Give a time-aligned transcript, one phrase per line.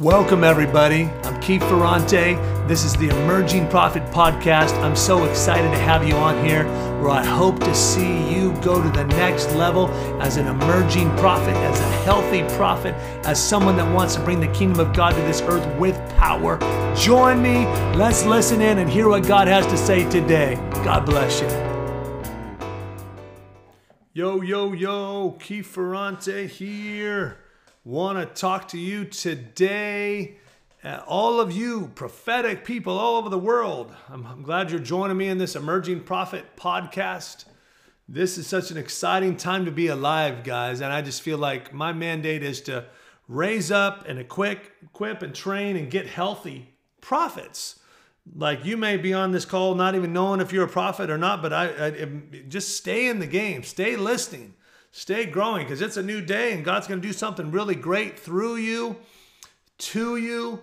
[0.00, 1.04] Welcome, everybody.
[1.24, 2.34] I'm Keith Ferrante.
[2.68, 4.74] This is the Emerging Prophet Podcast.
[4.82, 6.64] I'm so excited to have you on here
[7.00, 9.88] where I hope to see you go to the next level
[10.20, 14.48] as an emerging prophet, as a healthy prophet, as someone that wants to bring the
[14.48, 16.58] kingdom of God to this earth with power.
[16.94, 17.64] Join me.
[17.96, 20.56] Let's listen in and hear what God has to say today.
[20.84, 21.48] God bless you.
[24.12, 27.38] Yo, yo, yo, Keith Ferrante here
[27.86, 30.34] want to talk to you today.
[30.82, 35.16] Uh, all of you prophetic people all over the world, I'm, I'm glad you're joining
[35.16, 37.44] me in this Emerging Prophet podcast.
[38.08, 40.80] This is such an exciting time to be alive, guys.
[40.80, 42.86] And I just feel like my mandate is to
[43.28, 47.78] raise up and equip, equip and train and get healthy prophets.
[48.34, 51.18] Like you may be on this call not even knowing if you're a prophet or
[51.18, 51.90] not, but I, I
[52.48, 54.54] just stay in the game, stay listening
[54.96, 58.18] Stay growing because it's a new day and God's going to do something really great
[58.18, 58.96] through you,
[59.76, 60.58] to you,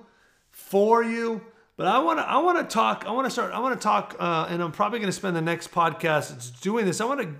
[0.50, 1.40] for you.
[1.78, 3.84] But I want to I want to talk I want to start I want to
[3.84, 7.00] talk uh, and I'm probably going to spend the next podcast doing this.
[7.00, 7.36] I want to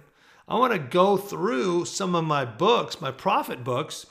[0.48, 4.06] I want to go through some of my books, my prophet books,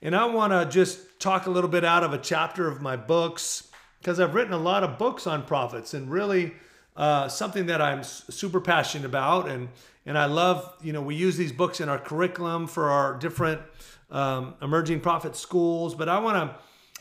[0.00, 2.96] and I want to just talk a little bit out of a chapter of my
[2.96, 3.68] books
[3.98, 6.54] because I've written a lot of books on prophets and really
[6.96, 9.68] uh, something that I'm super passionate about and
[10.06, 13.60] and I love, you know, we use these books in our curriculum for our different
[14.10, 15.94] um, emerging prophet schools.
[15.94, 16.56] But I want to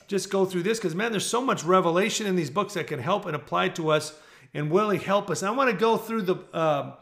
[0.08, 3.00] just go through this because, man, there's so much revelation in these books that can
[3.00, 4.18] help and apply to us
[4.54, 5.44] and really help us.
[5.44, 6.96] I want to go through the uh,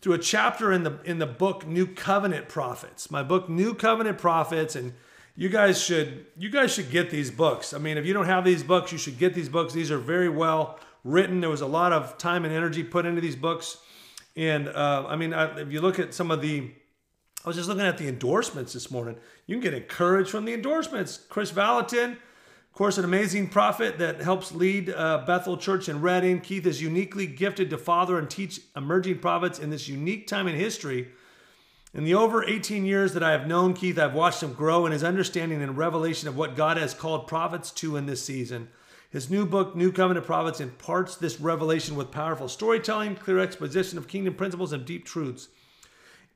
[0.00, 3.10] through a chapter in the in the book New Covenant Prophets.
[3.10, 4.92] My book New Covenant Prophets, and
[5.36, 7.72] you guys should you guys should get these books.
[7.72, 9.72] I mean, if you don't have these books, you should get these books.
[9.72, 11.40] These are very well written.
[11.40, 13.78] There was a lot of time and energy put into these books.
[14.36, 16.70] And uh, I mean, I, if you look at some of the,
[17.44, 19.16] I was just looking at the endorsements this morning.
[19.46, 21.20] You can get encouraged from the endorsements.
[21.28, 26.40] Chris Vallotton, of course, an amazing prophet that helps lead uh, Bethel Church in Redding.
[26.40, 30.54] Keith is uniquely gifted to father and teach emerging prophets in this unique time in
[30.54, 31.08] history.
[31.94, 34.92] In the over 18 years that I have known Keith, I've watched him grow in
[34.92, 38.68] his understanding and revelation of what God has called prophets to in this season.
[39.16, 44.08] His new book, New Covenant Prophets, imparts this revelation with powerful storytelling, clear exposition of
[44.08, 45.48] kingdom principles, and deep truths.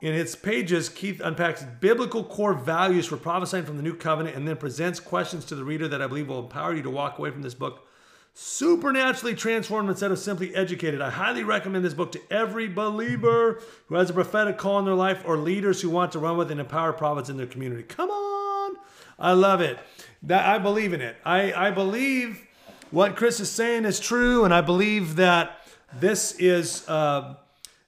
[0.00, 4.48] In its pages, Keith unpacks biblical core values for prophesying from the New Covenant and
[4.48, 7.30] then presents questions to the reader that I believe will empower you to walk away
[7.30, 7.86] from this book
[8.32, 11.02] supernaturally transformed instead of simply educated.
[11.02, 14.94] I highly recommend this book to every believer who has a prophetic call in their
[14.94, 17.82] life or leaders who want to run with and empower prophets in their community.
[17.82, 18.76] Come on.
[19.18, 19.78] I love it.
[20.22, 21.16] That I believe in it.
[21.26, 22.46] I, I believe
[22.90, 25.60] what Chris is saying is true, and I believe that
[25.98, 27.34] this is uh,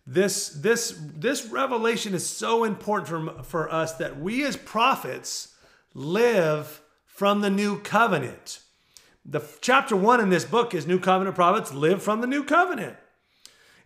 [0.07, 5.55] this this this revelation is so important for, for us that we as prophets
[5.95, 8.61] live from the new covenant.
[9.25, 12.97] The chapter one in this book is New Covenant Prophets live from the new covenant.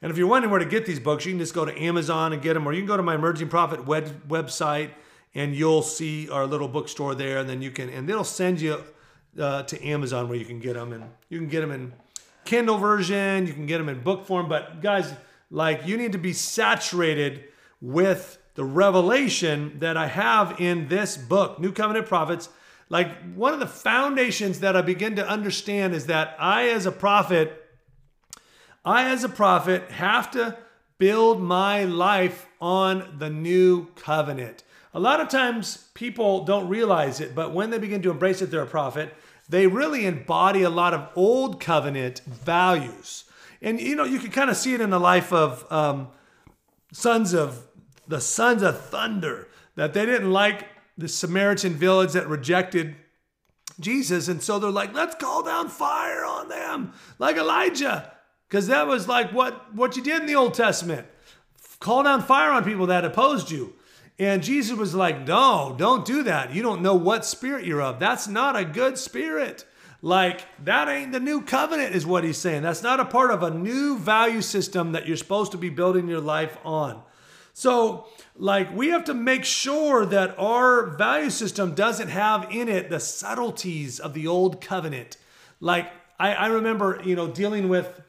[0.01, 2.33] And if you're wondering where to get these books, you can just go to Amazon
[2.33, 4.91] and get them, or you can go to my Emerging Prophet web, website
[5.35, 8.83] and you'll see our little bookstore there, and then you can, and they'll send you
[9.39, 11.93] uh, to Amazon where you can get them, and you can get them in
[12.45, 14.49] Kindle version, you can get them in book form.
[14.49, 15.13] But guys,
[15.51, 17.45] like you need to be saturated
[17.81, 22.49] with the revelation that I have in this book, New Covenant Prophets.
[22.89, 26.93] Like one of the foundations that I begin to understand is that I, as a
[26.93, 27.65] prophet,
[28.85, 30.57] I, as a prophet, have to
[30.99, 34.63] build my life on the new covenant.
[34.95, 38.51] A lot of times people don't realize it, but when they begin to embrace it,
[38.51, 39.13] they're a prophet
[39.49, 43.25] they really embody a lot of old covenant values.
[43.63, 46.09] And you know, you can kind of see it in the life of um,
[46.93, 47.67] sons of
[48.09, 52.97] the sons of thunder that they didn't like the Samaritan village that rejected
[53.79, 58.11] Jesus, and so they're like, let's call down fire on them, like Elijah,
[58.49, 61.07] because that was like what what you did in the Old Testament.
[61.79, 63.75] Call down fire on people that opposed you.
[64.19, 66.55] And Jesus was like, No, don't do that.
[66.55, 67.99] You don't know what spirit you're of.
[67.99, 69.65] That's not a good spirit.
[70.03, 72.63] Like, that ain't the new covenant, is what he's saying.
[72.63, 76.07] That's not a part of a new value system that you're supposed to be building
[76.07, 77.03] your life on.
[77.55, 82.91] So, like, we have to make sure that our value system doesn't have in it
[82.91, 85.17] the subtleties of the old covenant.
[85.61, 85.91] Like,
[86.21, 88.01] I, I remember, you know, dealing with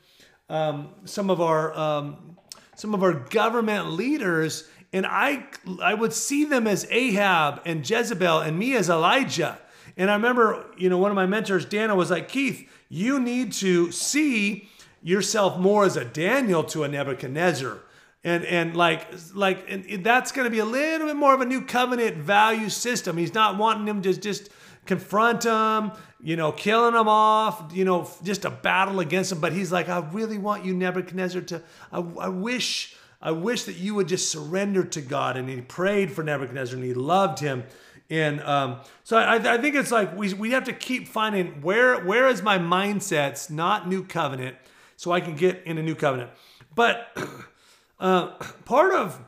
[0.50, 2.38] um, some of our um,
[2.76, 5.46] some of our government leaders and I
[5.82, 9.60] I would see them as Ahab and Jezebel and me as Elijah.
[9.96, 13.54] And I remember, you know, one of my mentors, Dana, was like, Keith, you need
[13.54, 14.70] to see
[15.02, 17.80] yourself more as a Daniel to a Nebuchadnezzar.
[18.24, 21.46] And and like like and that's going to be a little bit more of a
[21.46, 23.18] new covenant value system.
[23.18, 24.50] He's not wanting them to just
[24.86, 25.92] confront them,
[26.22, 29.40] you know, killing them off, you know, just a battle against them.
[29.40, 31.62] But he's like, I really want you, Nebuchadnezzar, to,
[31.92, 35.38] I, I wish, I wish that you would just surrender to God.
[35.38, 37.64] And he prayed for Nebuchadnezzar and he loved him.
[38.10, 42.04] And um, so I, I think it's like we, we have to keep finding where
[42.06, 44.56] where is my mindsets not new covenant
[44.96, 46.32] so I can get in a new covenant.
[46.74, 47.18] But
[48.00, 48.28] uh,
[48.64, 49.20] part of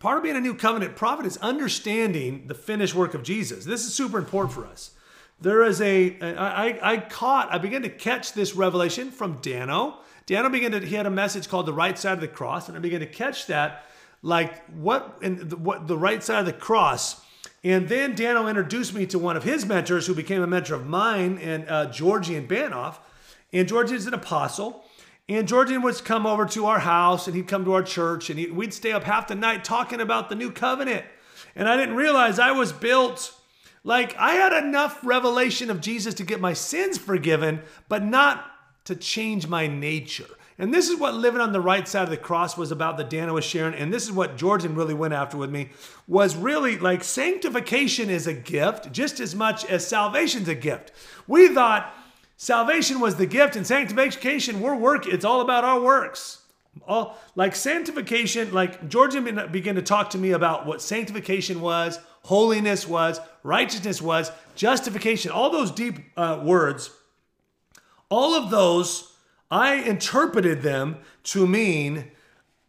[0.00, 3.64] part of being a new covenant prophet is understanding the finished work of Jesus.
[3.64, 4.90] This is super important for us.
[5.40, 10.00] There is a I, I caught I began to catch this revelation from Dano.
[10.28, 12.76] Dano began to he had a message called the right side of the cross, and
[12.76, 13.84] I began to catch that
[14.22, 17.20] like what in the, what the right side of the cross
[17.64, 20.86] and then Daniel introduced me to one of his mentors who became a mentor of
[20.86, 22.96] mine, and uh, Georgian Banov.
[23.52, 24.84] And Georgian is an apostle.
[25.28, 28.38] And Georgian would come over to our house and he'd come to our church and
[28.38, 31.04] he, we'd stay up half the night talking about the new covenant.
[31.54, 33.34] And I didn't realize I was built
[33.84, 37.60] like I had enough revelation of Jesus to get my sins forgiven,
[37.90, 38.50] but not
[38.88, 40.26] to change my nature.
[40.58, 43.10] And this is what living on the right side of the cross was about that
[43.10, 43.74] Dana was sharing.
[43.74, 45.70] And this is what Georgian really went after with me
[46.08, 50.90] was really like sanctification is a gift just as much as salvation's a gift.
[51.28, 51.94] We thought
[52.36, 56.42] salvation was the gift and sanctification, we're work, it's all about our works.
[56.86, 62.86] All like sanctification, like Georgian began to talk to me about what sanctification was, holiness
[62.86, 66.90] was, righteousness was, justification, all those deep uh, words.
[68.10, 69.12] All of those
[69.50, 72.10] I interpreted them to mean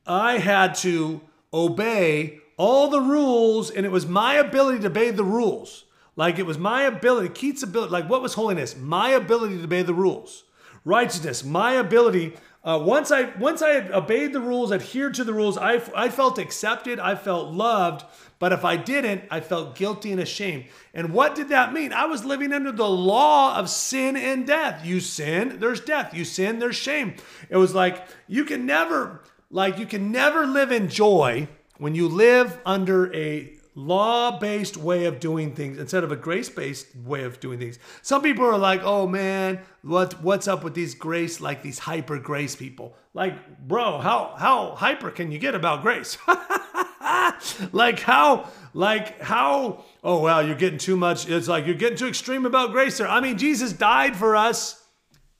[0.05, 1.21] I had to
[1.53, 5.85] obey all the rules, and it was my ability to obey the rules.
[6.15, 8.75] Like it was my ability, Keith's ability, like what was holiness?
[8.75, 10.43] My ability to obey the rules.
[10.83, 12.35] Righteousness, my ability.
[12.61, 16.09] Uh, once I once I had obeyed the rules, adhered to the rules, I, I
[16.09, 18.03] felt accepted, I felt loved,
[18.37, 20.65] but if I didn't, I felt guilty and ashamed.
[20.93, 21.93] And what did that mean?
[21.93, 24.85] I was living under the law of sin and death.
[24.85, 26.13] You sin, there's death.
[26.13, 27.15] You sin, there's shame.
[27.49, 31.47] It was like you can never, like you can never live in joy
[31.77, 37.23] when you live under a law-based way of doing things instead of a grace-based way
[37.23, 37.79] of doing things.
[38.01, 42.19] Some people are like, "Oh man, what what's up with these grace like these hyper
[42.19, 46.17] grace people?" Like, bro, how how hyper can you get about grace?
[47.71, 52.07] like how like how oh well you're getting too much it's like you're getting too
[52.07, 54.78] extreme about grace there i mean jesus died for us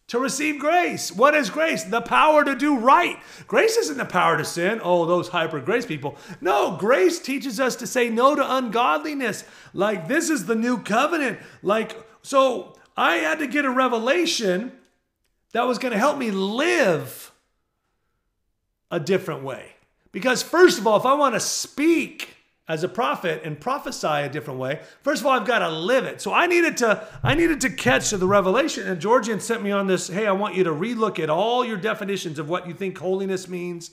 [0.09, 1.11] to receive grace.
[1.11, 1.83] What is grace?
[1.83, 3.17] The power to do right.
[3.47, 4.81] Grace isn't the power to sin.
[4.83, 6.17] Oh those hyper grace people.
[6.41, 9.45] No grace teaches us to say no to ungodliness.
[9.73, 11.39] Like this is the new covenant.
[11.63, 14.73] Like so i had to get a revelation
[15.53, 17.31] that was going to help me live
[18.91, 19.73] a different way.
[20.11, 22.35] Because, first of all, if I want to speak
[22.69, 26.05] as a prophet and prophesy a different way, first of all, I've got to live
[26.05, 26.21] it.
[26.21, 28.87] So I needed to, I needed to catch the revelation.
[28.87, 31.77] And Georgian sent me on this, hey, I want you to relook at all your
[31.77, 33.89] definitions of what you think holiness means,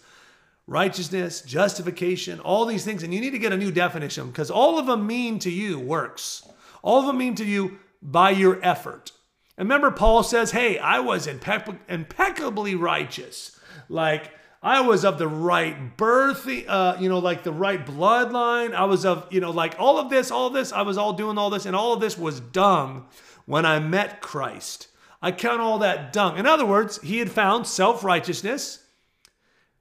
[0.66, 3.02] righteousness, justification, all these things.
[3.02, 5.80] And you need to get a new definition because all of them mean to you
[5.80, 6.46] works.
[6.82, 9.10] All of them mean to you by your effort.
[9.56, 13.58] And remember, Paul says, hey, I was impeccably, impeccably righteous.
[13.88, 14.32] Like,
[14.66, 18.74] I was of the right birth, uh, you know, like the right bloodline.
[18.74, 21.12] I was of, you know, like all of this, all of this, I was all
[21.12, 23.06] doing all this, and all of this was dung
[23.44, 24.88] when I met Christ.
[25.22, 26.36] I count all that dung.
[26.36, 28.82] In other words, he had found self righteousness,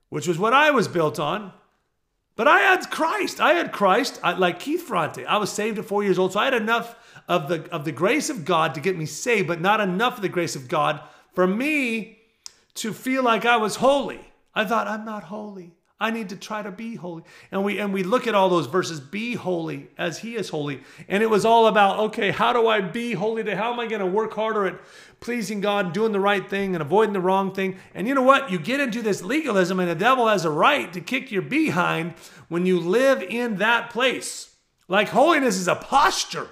[0.09, 1.51] which was what I was built on.
[2.36, 3.41] But I had Christ.
[3.41, 5.25] I had Christ, I, like Keith Ferrante.
[5.25, 6.95] I was saved at four years old, so I had enough
[7.27, 10.21] of the of the grace of God to get me saved, but not enough of
[10.21, 11.01] the grace of God
[11.33, 12.19] for me
[12.75, 14.21] to feel like I was holy.
[14.55, 15.74] I thought I'm not holy.
[15.97, 17.24] I need to try to be holy.
[17.51, 20.81] And we and we look at all those verses, be holy as he is holy.
[21.07, 23.55] And it was all about, okay, how do I be holy today?
[23.55, 24.79] How am I going to work harder at
[25.21, 27.77] pleasing God, and doing the right thing and avoiding the wrong thing?
[27.93, 28.51] And you know what?
[28.51, 32.13] You get into this legalism and the devil has a right to kick your behind
[32.50, 34.55] when you live in that place.
[34.89, 36.50] Like holiness is a posture.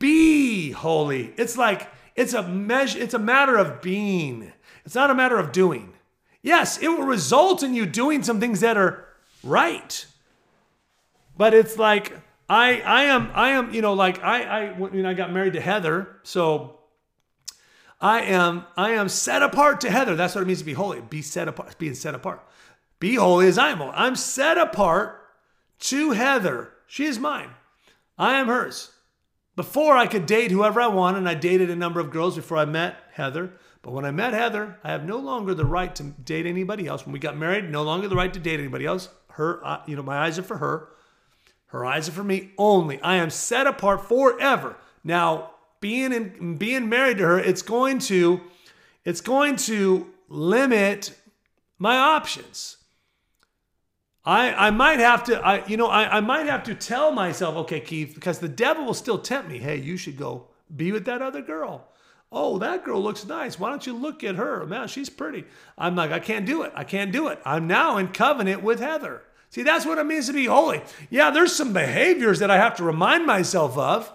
[0.00, 1.32] Be holy.
[1.36, 4.52] It's like it's a measure, it's a matter of being.
[4.84, 5.92] It's not a matter of doing.
[6.46, 9.04] Yes, it will result in you doing some things that are
[9.42, 10.06] right.
[11.36, 12.12] But it's like
[12.48, 15.60] I I am I am you know like I I when I got married to
[15.60, 16.78] Heather, so
[18.00, 20.14] I am I am set apart to Heather.
[20.14, 21.00] That's what it means to be holy.
[21.00, 22.48] Be set apart, being set apart.
[23.00, 23.90] Be holy as I am holy.
[23.94, 25.20] I'm set apart
[25.80, 26.70] to Heather.
[26.86, 27.50] She is mine.
[28.16, 28.92] I am hers.
[29.56, 32.58] Before I could date whoever I wanted, and I dated a number of girls before
[32.58, 33.52] I met Heather.
[33.80, 37.06] But when I met Heather, I have no longer the right to date anybody else.
[37.06, 39.08] When we got married, no longer the right to date anybody else.
[39.30, 40.88] Her, uh, you know, my eyes are for her.
[41.68, 43.00] Her eyes are for me only.
[43.00, 48.40] I am set apart forever, Now, being in, being married to her, it's going to
[49.04, 51.16] it's going to limit
[51.78, 52.78] my options.
[54.26, 57.54] I, I might have to, I, you know, I, I might have to tell myself,
[57.58, 59.58] okay, Keith, because the devil will still tempt me.
[59.58, 61.86] Hey, you should go be with that other girl.
[62.32, 63.58] Oh, that girl looks nice.
[63.58, 64.66] Why don't you look at her?
[64.66, 65.44] Man, she's pretty.
[65.78, 66.72] I'm like, I can't do it.
[66.74, 67.40] I can't do it.
[67.44, 69.22] I'm now in covenant with Heather.
[69.50, 70.82] See, that's what it means to be holy.
[71.08, 74.12] Yeah, there's some behaviors that I have to remind myself of,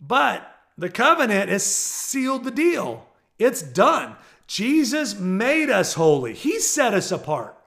[0.00, 3.08] but the covenant has sealed the deal.
[3.40, 4.14] It's done.
[4.46, 7.58] Jesus made us holy, He set us apart.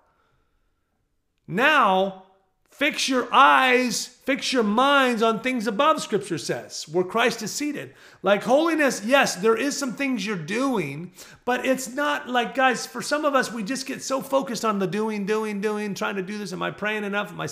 [1.47, 2.23] Now,
[2.69, 7.95] fix your eyes, fix your minds on things above, scripture says, where Christ is seated.
[8.21, 11.11] Like holiness, yes, there is some things you're doing,
[11.43, 14.77] but it's not like, guys, for some of us, we just get so focused on
[14.77, 16.53] the doing, doing, doing, trying to do this.
[16.53, 17.31] Am I praying enough?
[17.31, 17.47] Am I,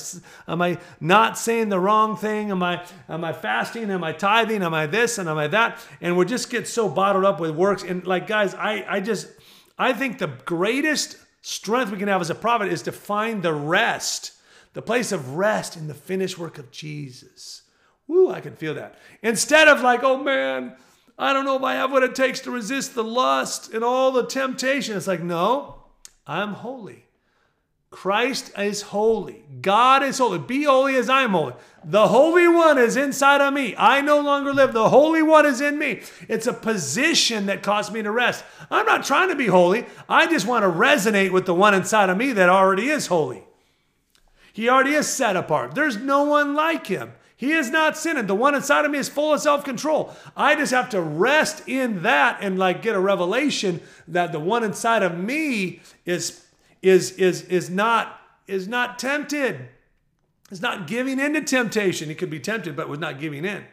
[0.47, 2.51] am I not saying the wrong thing?
[2.51, 3.89] Am I, am I fasting?
[3.89, 4.61] Am I tithing?
[4.61, 5.79] Am I this and am I that?
[6.01, 7.81] And we just get so bottled up with works.
[7.81, 9.27] And like, guys, I, I just,
[9.79, 13.53] I think the greatest strength we can have as a prophet is to find the
[13.53, 14.31] rest,
[14.73, 17.61] the place of rest in the finished work of Jesus.
[18.07, 18.97] Woo, I can feel that.
[19.21, 20.75] Instead of like, oh man,
[21.19, 24.11] I don't know if I have what it takes to resist the lust and all
[24.11, 24.97] the temptation.
[24.97, 25.83] It's like, no,
[26.25, 27.04] I'm holy.
[27.95, 29.45] Christ is holy.
[29.61, 30.37] God is holy.
[30.37, 31.53] Be holy as I am holy.
[31.81, 33.73] The Holy One is inside of me.
[33.77, 34.73] I no longer live.
[34.73, 36.01] The Holy One is in me.
[36.27, 38.43] It's a position that caused me to rest.
[38.69, 39.85] I'm not trying to be holy.
[40.09, 43.45] I just want to resonate with the one inside of me that already is holy.
[44.51, 45.73] He already is set apart.
[45.73, 47.13] There's no one like him.
[47.37, 48.27] He is not sinning.
[48.27, 50.13] The one inside of me is full of self control.
[50.35, 54.65] I just have to rest in that and like get a revelation that the one
[54.65, 56.44] inside of me is
[56.81, 59.69] is, is, is, not, is not tempted.
[60.51, 62.09] Is not giving in to temptation.
[62.09, 63.65] He could be tempted, but was not giving in.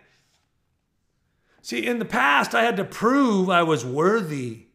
[1.60, 4.66] See, in the past, I had to prove I was worthy.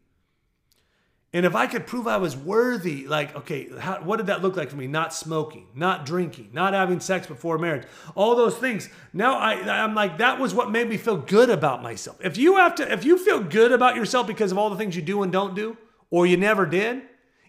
[1.33, 4.55] And if I could prove I was worthy, like, okay, how, what did that look
[4.55, 4.87] like for me?
[4.87, 8.89] Not smoking, not drinking, not having sex before marriage, all those things.
[9.11, 12.17] Now I, I'm like, that was what made me feel good about myself.
[12.23, 14.95] If you have to, if you feel good about yourself because of all the things
[14.95, 15.75] you do and don't do,
[16.09, 17.01] or you never did,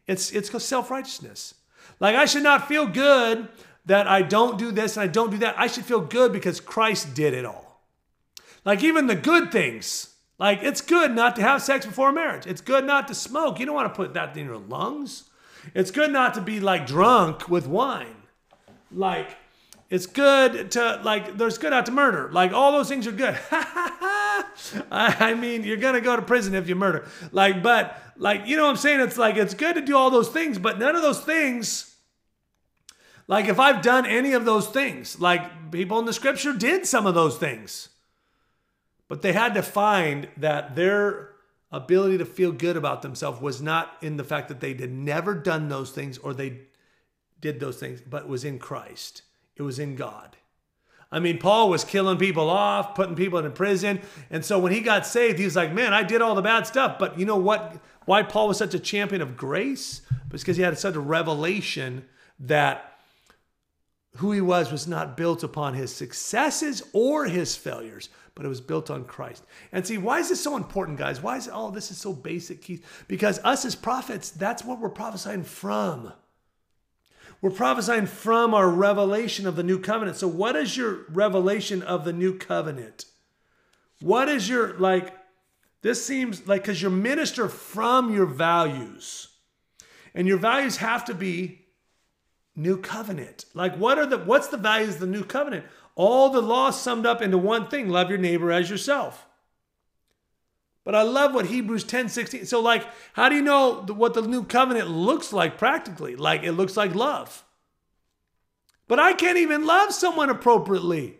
[0.08, 1.54] it's it's self righteousness.
[2.00, 3.48] Like I should not feel good
[3.86, 5.58] that I don't do this and I don't do that.
[5.58, 7.82] I should feel good because Christ did it all.
[8.64, 10.14] Like even the good things.
[10.38, 12.46] Like it's good not to have sex before marriage.
[12.46, 13.60] It's good not to smoke.
[13.60, 15.24] You don't want to put that in your lungs.
[15.74, 18.16] It's good not to be like drunk with wine.
[18.90, 19.36] Like
[19.90, 22.28] it's good to like there's good out to murder.
[22.30, 23.38] Like all those things are good.
[24.90, 27.08] I mean, you're gonna go to prison if you murder.
[27.32, 29.00] Like, but like, you know what I'm saying?
[29.00, 31.94] It's like it's good to do all those things, but none of those things.
[33.26, 37.06] Like, if I've done any of those things, like people in the scripture did some
[37.06, 37.90] of those things,
[39.06, 41.30] but they had to find that their
[41.70, 45.34] ability to feel good about themselves was not in the fact that they had never
[45.34, 46.60] done those things or they
[47.40, 49.22] did those things, but was in Christ.
[49.58, 50.36] It was in God.
[51.10, 54.00] I mean, Paul was killing people off, putting people in prison.
[54.30, 56.66] And so when he got saved, he was like, man, I did all the bad
[56.66, 56.98] stuff.
[56.98, 57.80] But you know what?
[58.04, 60.02] Why Paul was such a champion of grace?
[60.28, 62.04] Because he had such a revelation
[62.40, 62.98] that
[64.16, 68.60] who he was was not built upon his successes or his failures, but it was
[68.60, 69.44] built on Christ.
[69.72, 71.22] And see, why is this so important, guys?
[71.22, 72.84] Why is all oh, this is so basic, Keith?
[73.08, 76.12] Because us as prophets, that's what we're prophesying from.
[77.40, 80.16] We're prophesying from our revelation of the new covenant.
[80.16, 83.04] So, what is your revelation of the new covenant?
[84.00, 85.14] What is your, like,
[85.82, 89.28] this seems like, because you minister from your values.
[90.14, 91.66] And your values have to be
[92.56, 93.44] new covenant.
[93.54, 95.64] Like, what are the, what's the values of the new covenant?
[95.94, 99.27] All the laws summed up into one thing love your neighbor as yourself.
[100.88, 102.46] But I love what Hebrews 10 16.
[102.46, 106.16] So, like, how do you know what the new covenant looks like practically?
[106.16, 107.44] Like, it looks like love.
[108.86, 111.18] But I can't even love someone appropriately.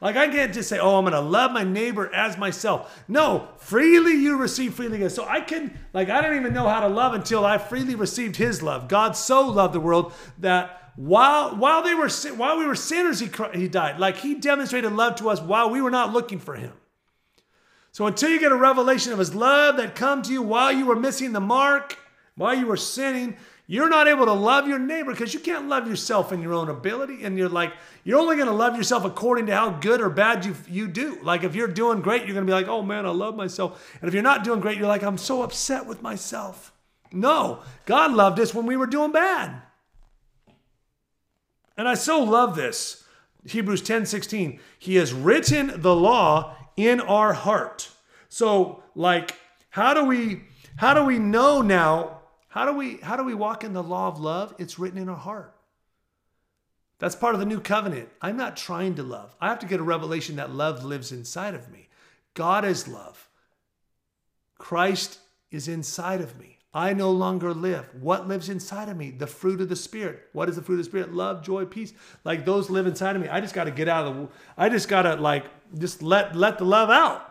[0.00, 3.04] Like, I can't just say, oh, I'm going to love my neighbor as myself.
[3.06, 5.06] No, freely you receive, freely.
[5.10, 8.36] So I can, like, I don't even know how to love until I freely received
[8.36, 8.88] his love.
[8.88, 13.28] God so loved the world that while while they were while we were sinners he
[13.52, 16.72] he died like he demonstrated love to us while we were not looking for him
[17.92, 20.86] so until you get a revelation of his love that come to you while you
[20.86, 21.98] were missing the mark,
[22.36, 25.86] while you were sinning, you're not able to love your neighbor because you can't love
[25.86, 27.22] yourself in your own ability.
[27.22, 30.44] And you're like, you're only going to love yourself according to how good or bad
[30.44, 31.18] you, you do.
[31.22, 33.96] Like if you're doing great, you're going to be like, oh man, I love myself.
[34.00, 36.72] And if you're not doing great, you're like, I'm so upset with myself.
[37.12, 39.60] No, God loved us when we were doing bad.
[41.76, 43.04] And I so love this.
[43.44, 44.60] Hebrews 10 16.
[44.78, 47.90] He has written the law in our heart.
[48.28, 49.36] So, like,
[49.70, 50.44] how do we
[50.76, 52.20] how do we know now?
[52.48, 54.54] How do we how do we walk in the law of love?
[54.58, 55.54] It's written in our heart.
[56.98, 58.10] That's part of the new covenant.
[58.20, 59.34] I'm not trying to love.
[59.40, 61.88] I have to get a revelation that love lives inside of me.
[62.34, 63.28] God is love.
[64.56, 65.18] Christ
[65.50, 66.51] is inside of me.
[66.74, 67.88] I no longer live.
[68.00, 69.10] What lives inside of me?
[69.10, 70.28] The fruit of the Spirit.
[70.32, 71.12] What is the fruit of the Spirit?
[71.12, 71.92] Love, joy, peace.
[72.24, 73.28] Like those live inside of me.
[73.28, 74.28] I just got to get out of the.
[74.56, 75.44] I just got to like
[75.76, 77.28] just let let the love out.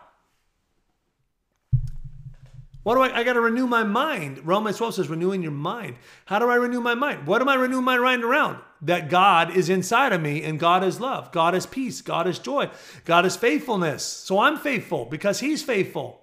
[2.84, 3.18] What do I?
[3.18, 4.44] I got to renew my mind.
[4.46, 5.96] Romans 12 says, renewing your mind.
[6.26, 7.26] How do I renew my mind?
[7.26, 8.58] What am I renewing my mind around?
[8.80, 11.30] That God is inside of me and God is love.
[11.30, 12.00] God is peace.
[12.00, 12.70] God is joy.
[13.04, 14.04] God is faithfulness.
[14.04, 16.21] So I'm faithful because He's faithful.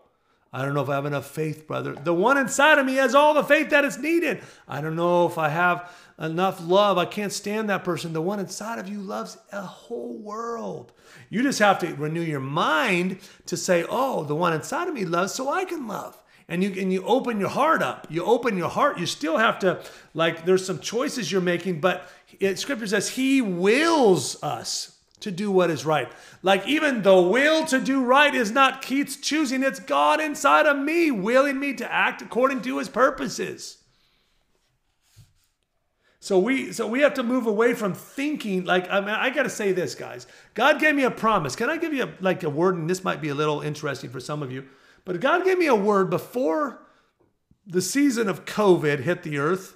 [0.51, 1.93] I don't know if I have enough faith, brother.
[1.93, 4.41] The one inside of me has all the faith that is needed.
[4.67, 6.97] I don't know if I have enough love.
[6.97, 8.13] I can't stand that person.
[8.13, 10.91] The one inside of you loves a whole world.
[11.29, 15.05] You just have to renew your mind to say, oh, the one inside of me
[15.05, 18.07] loves, so I can love and you and you open your heart up.
[18.09, 18.97] You open your heart.
[18.97, 19.81] You still have to
[20.13, 25.51] like there's some choices you're making, but it, scripture says he wills us to do
[25.51, 26.11] what is right.
[26.41, 30.77] Like even the will to do right is not Keith's choosing, it's God inside of
[30.77, 33.77] me willing me to act according to his purposes.
[36.21, 39.43] So we so we have to move away from thinking like I mean I got
[39.43, 40.27] to say this guys.
[40.53, 41.55] God gave me a promise.
[41.55, 44.09] Can I give you a, like a word and this might be a little interesting
[44.09, 44.65] for some of you.
[45.05, 46.81] But God gave me a word before
[47.65, 49.75] the season of COVID hit the earth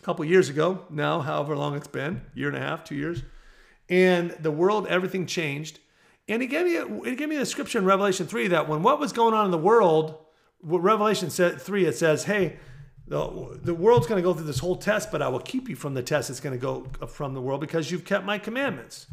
[0.00, 3.22] a couple years ago, now, however long it's been, year and a half, two years.
[3.88, 5.78] And the world, everything changed.
[6.28, 8.82] And he gave me a, he gave me a scripture in Revelation 3 that when
[8.82, 10.18] what was going on in the world,
[10.62, 12.56] Revelation 3, it says, hey,
[13.06, 15.76] the, the world's going to go through this whole test, but I will keep you
[15.76, 19.06] from the test It's going to go from the world because you've kept my commandments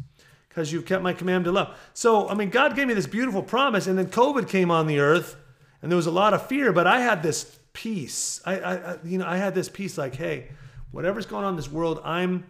[0.56, 1.78] because you've kept my command to love.
[1.92, 5.00] So, I mean, God gave me this beautiful promise, and then COVID came on the
[5.00, 5.36] earth,
[5.82, 8.40] and there was a lot of fear, but I had this peace.
[8.46, 10.48] I, I, you know, I had this peace like, hey,
[10.92, 12.46] whatever's going on in this world, I'm,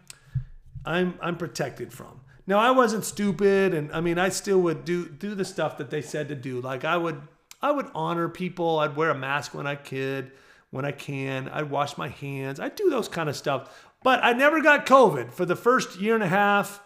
[0.87, 2.21] I'm, I'm protected from.
[2.47, 5.91] Now, I wasn't stupid, and I mean, I still would do do the stuff that
[5.91, 6.61] they said to do.
[6.61, 7.21] Like, I would,
[7.61, 8.79] I would honor people.
[8.79, 10.31] I'd wear a mask when I could,
[10.71, 11.49] when I can.
[11.49, 12.61] I'd wash my hands.
[12.61, 13.91] I'd do those kind of stuff.
[14.05, 16.81] But I never got COVID for the first year and a half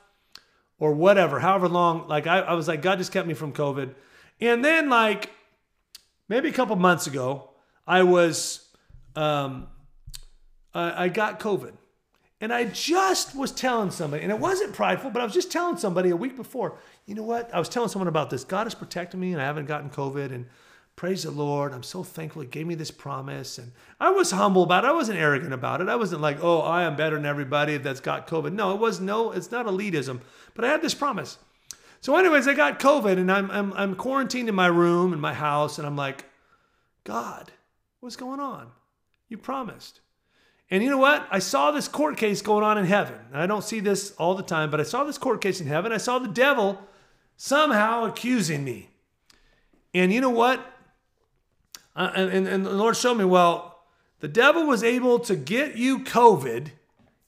[0.79, 2.09] or whatever, however long.
[2.09, 3.95] Like I, I was like, God just kept me from COVID.
[4.41, 5.31] And then like
[6.29, 7.51] maybe a couple months ago,
[7.87, 8.67] I was
[9.15, 9.69] um,
[10.73, 11.75] I, I got COVID.
[12.41, 15.77] And I just was telling somebody, and it wasn't prideful, but I was just telling
[15.77, 17.53] somebody a week before, you know what?
[17.55, 18.45] I was telling someone about this.
[18.45, 20.33] God has protected me and I haven't gotten COVID.
[20.33, 20.47] And
[20.97, 21.75] praise the Lord.
[21.75, 23.59] I'm so thankful He gave me this promise.
[23.59, 24.89] And I was humble about it.
[24.89, 25.89] I wasn't arrogant about it.
[25.89, 28.55] I wasn't like, oh, I am better than everybody that's got COVID.
[28.55, 30.21] No, it was no, it's not elitism.
[30.55, 31.37] But I had this promise.
[32.01, 35.35] So, anyways, I got COVID and I'm, I'm, I'm quarantined in my room, in my
[35.35, 35.77] house.
[35.77, 36.25] And I'm like,
[37.05, 37.53] God,
[38.01, 38.71] what's going on?
[39.29, 40.01] You promised.
[40.71, 41.27] And you know what?
[41.31, 43.19] I saw this court case going on in heaven.
[43.33, 45.91] I don't see this all the time, but I saw this court case in heaven.
[45.91, 46.79] I saw the devil
[47.37, 48.91] somehow accusing me.
[49.93, 50.65] And you know what?
[51.97, 53.83] Uh, and, and the Lord showed me, well,
[54.21, 56.69] the devil was able to get you COVID,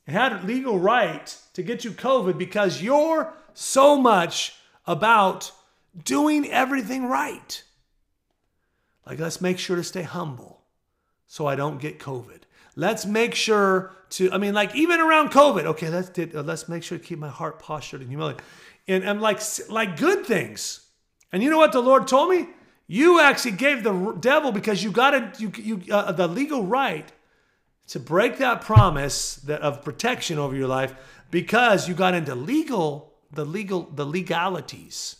[0.06, 4.54] had legal right to get you COVID because you're so much
[4.86, 5.50] about
[6.04, 7.62] doing everything right.
[9.04, 10.62] Like, let's make sure to stay humble
[11.26, 12.41] so I don't get COVID.
[12.74, 16.98] Let's make sure to, I mean, like even around COVID, okay, let's, let's make sure
[16.98, 18.42] to keep my heart postured in humility.
[18.88, 20.86] And I'm like, like good things.
[21.32, 22.48] And you know what the Lord told me?
[22.86, 27.10] You actually gave the devil because you got a, you, you, uh, the legal right
[27.88, 30.94] to break that promise that of protection over your life
[31.30, 35.16] because you got into legal the legal the legalities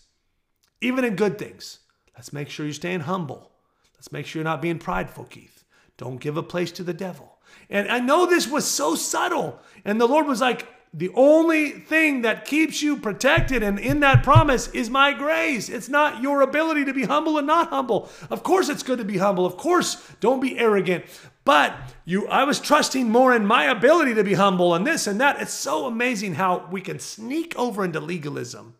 [0.80, 1.80] even in good things
[2.14, 3.50] let's make sure you're staying humble
[3.94, 5.64] let's make sure you're not being prideful keith
[5.96, 7.31] don't give a place to the devil
[7.70, 12.20] and i know this was so subtle and the lord was like the only thing
[12.20, 15.70] that keeps you protected and in that promise is my grace.
[15.70, 18.10] It's not your ability to be humble and not humble.
[18.28, 19.46] Of course, it's good to be humble.
[19.46, 21.06] Of course, don't be arrogant.
[21.44, 25.18] But you, I was trusting more in my ability to be humble and this and
[25.20, 25.40] that.
[25.40, 28.74] It's so amazing how we can sneak over into legalism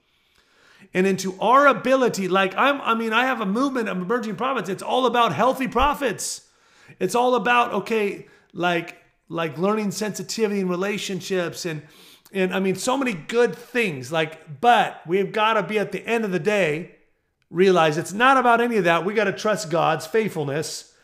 [0.93, 2.29] and into our ability.
[2.29, 4.69] Like I'm, I mean, I have a movement of emerging prophets.
[4.69, 6.47] It's all about healthy prophets.
[7.01, 8.97] It's all about okay, like
[9.29, 11.83] like learning sensitivity in relationships and
[12.33, 16.07] and I mean so many good things like but we've got to be at the
[16.07, 16.97] end of the day
[17.51, 20.95] realize it's not about any of that we got to trust God's faithfulness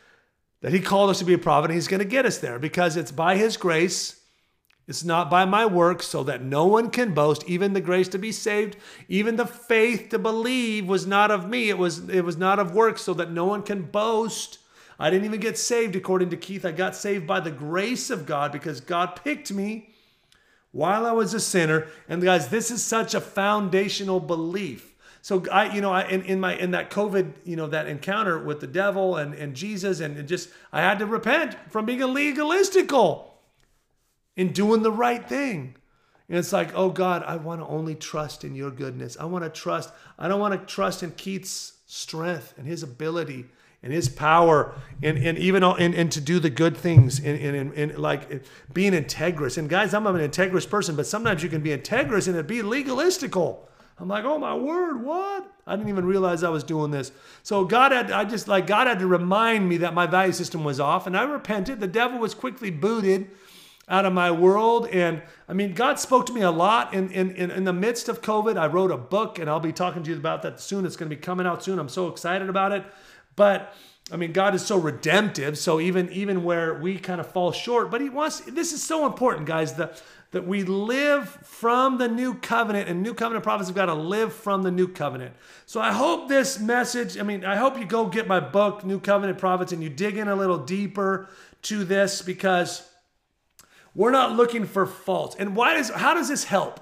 [0.61, 2.59] that he called us to be a prophet and he's going to get us there
[2.59, 4.17] because it's by his grace
[4.89, 7.45] It's not by my works, so that no one can boast.
[7.47, 11.69] Even the grace to be saved, even the faith to believe was not of me.
[11.69, 14.59] It was it was not of works, so that no one can boast.
[14.99, 16.65] I didn't even get saved according to Keith.
[16.65, 19.91] I got saved by the grace of God because God picked me
[20.73, 21.87] while I was a sinner.
[22.09, 24.95] And guys, this is such a foundational belief.
[25.23, 28.39] So I, you know, I, in, in my in that COVID, you know, that encounter
[28.39, 32.09] with the devil and, and Jesus, and just I had to repent from being a
[32.09, 33.25] legalistical
[34.37, 35.75] in doing the right thing.
[36.29, 39.17] And it's like, oh God, I want to only trust in your goodness.
[39.19, 39.91] I want to trust.
[40.19, 43.47] I don't want to trust in Keith's strength and his ability
[43.83, 47.73] and his power and, and even and, and to do the good things and, and,
[47.75, 49.57] and, like being integrous.
[49.57, 52.59] And guys, I'm an integrous person, but sometimes you can be integrous and it be
[52.59, 53.61] legalistical.
[54.01, 55.53] I'm like, oh my word, what?
[55.67, 57.13] I didn't even realize I was doing this.
[57.43, 60.65] So God had, I just like, God had to remind me that my value system
[60.65, 61.81] was off and I repented.
[61.81, 63.31] The devil was quickly booted
[63.89, 64.87] out of my world.
[64.89, 68.09] And I mean, God spoke to me a lot in, in, in, in, the midst
[68.09, 68.57] of COVID.
[68.57, 70.85] I wrote a book and I'll be talking to you about that soon.
[70.85, 71.79] It's going to be coming out soon.
[71.79, 72.85] I'm so excited about it.
[73.39, 73.73] But
[74.11, 75.57] I mean, God is so redemptive.
[75.57, 79.07] So even, even where we kind of fall short, but he wants, this is so
[79.07, 83.77] important, guys, that, that we live from the new covenant and new covenant prophets have
[83.77, 85.35] got to live from the new covenant.
[85.67, 88.99] So I hope this message, I mean, I hope you go get my book, New
[88.99, 91.29] Covenant Prophets, and you dig in a little deeper
[91.63, 92.89] to this because
[93.95, 95.37] we're not looking for faults.
[95.39, 96.81] And why does how does this help?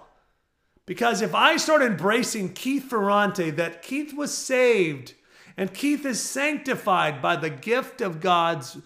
[0.87, 5.14] Because if I start embracing Keith Ferrante, that Keith was saved
[5.57, 8.79] and Keith is sanctified by the gift of God's,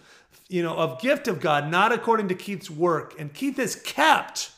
[0.47, 3.13] you know, of gift of God, not according to Keith's work.
[3.19, 4.51] And Keith is kept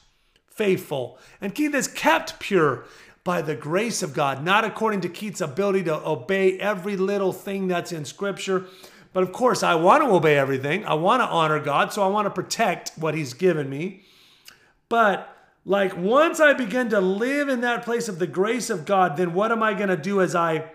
[0.48, 2.86] faithful and Keith is kept pure
[3.24, 7.68] by the grace of God, not according to Keith's ability to obey every little thing
[7.68, 8.66] that's in Scripture.
[9.14, 10.86] But of course, I want to obey everything.
[10.86, 14.04] I want to honor God, so I want to protect what He's given me.
[14.90, 15.30] But
[15.66, 19.34] like once I begin to live in that place of the grace of God, then
[19.34, 20.72] what am I going to do as I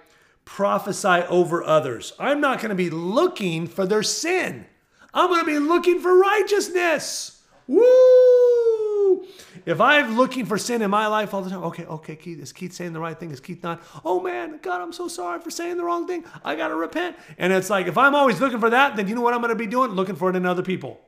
[0.48, 2.14] prophesy over others?
[2.18, 4.64] I'm not going to be looking for their sin.
[5.12, 7.42] I'm going to be looking for righteousness.
[7.66, 9.26] Woo!
[9.66, 12.52] If I'm looking for sin in my life all the time, okay, okay, Keith, is
[12.52, 13.30] Keith saying the right thing?
[13.30, 13.82] Is Keith not?
[14.04, 16.24] Oh man, God, I'm so sorry for saying the wrong thing.
[16.42, 17.16] I got to repent.
[17.36, 19.50] And it's like, if I'm always looking for that, then you know what I'm going
[19.50, 19.90] to be doing?
[19.90, 20.98] Looking for it in other people.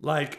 [0.00, 0.38] Like,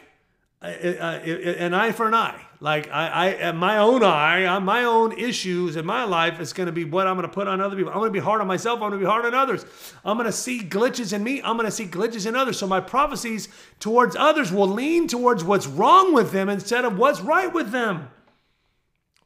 [0.62, 2.40] an eye for an eye.
[2.60, 6.66] Like I, I, my own eye, on my own issues in my life is going
[6.66, 7.90] to be what I'm going to put on other people.
[7.90, 8.76] I'm going to be hard on myself.
[8.76, 9.66] I'm going to be hard on others.
[10.04, 11.42] I'm going to see glitches in me.
[11.42, 12.58] I'm going to see glitches in others.
[12.58, 13.48] So my prophecies
[13.80, 18.10] towards others will lean towards what's wrong with them instead of what's right with them.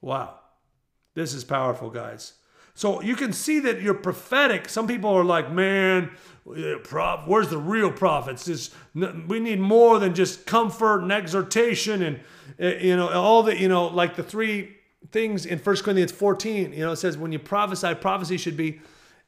[0.00, 0.40] Wow,
[1.14, 2.32] this is powerful, guys.
[2.76, 4.68] So you can see that you're prophetic.
[4.68, 6.10] Some people are like, man,
[6.44, 8.70] where's the real prophets?
[8.94, 12.20] We need more than just comfort and exhortation and,
[12.58, 14.76] eh, you know, all the, you know, like the three
[15.10, 18.78] things in 1 Corinthians 14, you know, it says when you prophesy, prophecy should be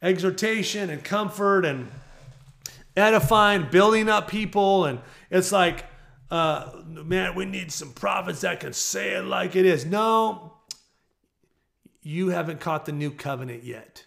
[0.03, 1.89] exhortation and comfort and
[2.99, 4.85] edifying, building up people.
[4.85, 5.87] And it's like,
[6.31, 9.87] uh, man, we need some prophets that can say it like it is.
[9.87, 10.48] No,
[12.09, 14.07] you haven't caught the new covenant yet.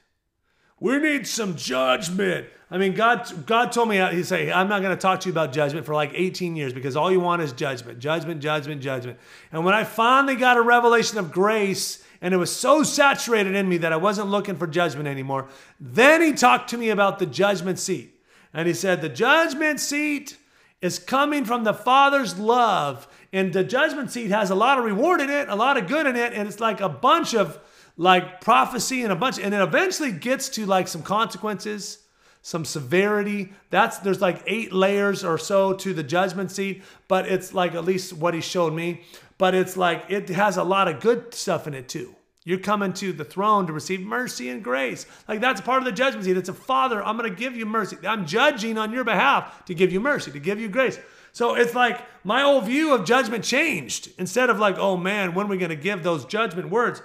[0.80, 2.48] We need some judgment.
[2.72, 5.32] I mean, God, God told me, He say, I'm not going to talk to you
[5.32, 9.20] about judgment for like 18 years because all you want is judgment, judgment, judgment, judgment.
[9.52, 13.70] And when I finally got a revelation of grace, and it was so saturated in
[13.70, 15.48] me that I wasn't looking for judgment anymore,
[15.80, 18.20] then He talked to me about the judgment seat.
[18.52, 20.38] And He said, The judgment seat
[20.82, 23.08] is coming from the Father's love.
[23.32, 26.08] And the judgment seat has a lot of reward in it, a lot of good
[26.08, 27.60] in it, and it's like a bunch of
[27.98, 32.00] like prophecy and a bunch, and it eventually gets to like some consequences,
[32.42, 33.54] some severity.
[33.70, 37.86] That's there's like eight layers or so to the judgment seat, but it's like at
[37.86, 39.02] least what he showed me.
[39.38, 42.16] But it's like it has a lot of good stuff in it too.
[42.44, 45.06] You're coming to the throne to receive mercy and grace.
[45.28, 46.38] Like that's part of the judgment seat.
[46.38, 47.98] It's a father, I'm to give you mercy.
[48.08, 50.98] I'm judging on your behalf to give you mercy, to give you grace.
[51.34, 54.10] So it's like my old view of judgment changed.
[54.18, 57.02] Instead of like, oh man, when are we to give those judgment words?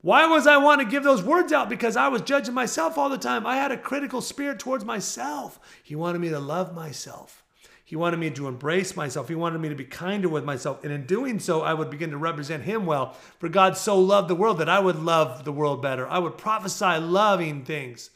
[0.00, 1.68] Why was I want to give those words out?
[1.68, 3.46] Because I was judging myself all the time.
[3.46, 5.58] I had a critical spirit towards myself.
[5.82, 7.42] He wanted me to love myself.
[7.84, 9.28] He wanted me to embrace myself.
[9.28, 10.84] He wanted me to be kinder with myself.
[10.84, 13.16] And in doing so, I would begin to represent Him well.
[13.38, 16.06] For God so loved the world that I would love the world better.
[16.06, 18.10] I would prophesy loving things.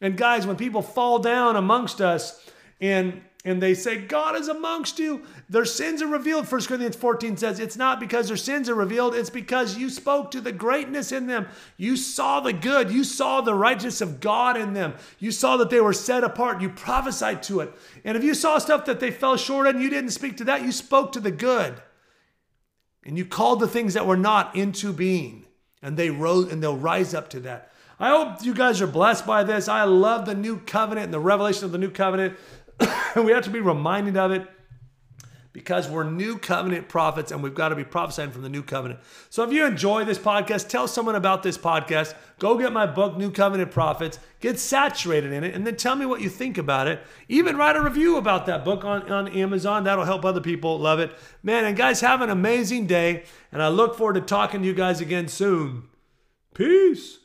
[0.00, 2.44] And guys, when people fall down amongst us
[2.80, 6.50] and and they say, God is amongst you, their sins are revealed.
[6.50, 10.30] 1 Corinthians 14 says, It's not because their sins are revealed, it's because you spoke
[10.30, 11.46] to the greatness in them.
[11.76, 14.94] You saw the good, you saw the righteousness of God in them.
[15.18, 17.72] You saw that they were set apart, you prophesied to it.
[18.02, 20.62] And if you saw stuff that they fell short in, you didn't speak to that,
[20.62, 21.74] you spoke to the good.
[23.04, 25.44] And you called the things that were not into being.
[25.82, 27.72] And they rose and they'll rise up to that.
[28.00, 29.68] I hope you guys are blessed by this.
[29.68, 32.36] I love the new covenant and the revelation of the new covenant.
[33.16, 34.48] we have to be reminded of it
[35.54, 38.98] because we're new covenant prophets and we've got to be prophesying from the new covenant.
[39.30, 42.14] So if you enjoy this podcast, tell someone about this podcast.
[42.40, 46.04] Go get my book, New Covenant Prophets, get saturated in it, and then tell me
[46.06, 47.00] what you think about it.
[47.28, 49.84] Even write a review about that book on, on Amazon.
[49.84, 51.12] That'll help other people love it.
[51.44, 54.74] Man, and guys, have an amazing day, and I look forward to talking to you
[54.74, 55.84] guys again soon.
[56.52, 57.20] Peace.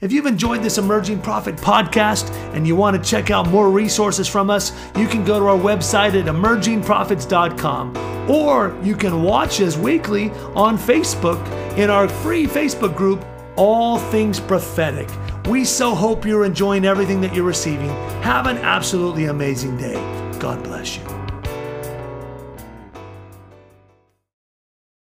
[0.00, 4.26] If you've enjoyed this Emerging Prophet podcast and you want to check out more resources
[4.26, 9.76] from us, you can go to our website at emergingprophets.com or you can watch us
[9.76, 13.22] weekly on Facebook in our free Facebook group,
[13.56, 15.10] All Things Prophetic.
[15.48, 17.90] We so hope you're enjoying everything that you're receiving.
[18.22, 19.96] Have an absolutely amazing day.
[20.38, 21.19] God bless you.